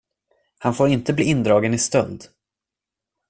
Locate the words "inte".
0.89-1.13